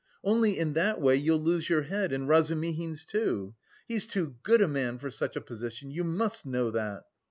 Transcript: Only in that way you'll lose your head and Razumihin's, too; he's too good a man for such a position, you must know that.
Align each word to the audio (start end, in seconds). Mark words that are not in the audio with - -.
Only 0.23 0.57
in 0.57 0.73
that 0.73 0.99
way 0.99 1.15
you'll 1.15 1.37
lose 1.43 1.69
your 1.69 1.83
head 1.83 2.11
and 2.11 2.27
Razumihin's, 2.27 3.05
too; 3.05 3.53
he's 3.87 4.07
too 4.07 4.33
good 4.41 4.63
a 4.63 4.67
man 4.67 4.97
for 4.97 5.11
such 5.11 5.35
a 5.35 5.41
position, 5.41 5.91
you 5.91 6.03
must 6.03 6.43
know 6.43 6.71
that. 6.71 7.03